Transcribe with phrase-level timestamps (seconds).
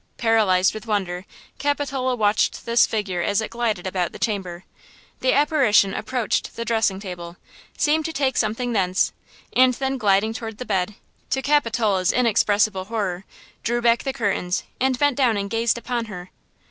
[0.17, 1.25] Paralyzed with wonder,
[1.59, 4.63] Capitola watched this figure as it glided about the chamber.
[5.19, 7.37] The apparition approached the dressing table,
[7.77, 9.13] seemed to take something thence,
[9.53, 10.95] and then gliding toward the bed,
[11.29, 13.25] to Capitola's inexpressible horror,
[13.61, 16.31] drew back the curtains and bent down and gazed upon her!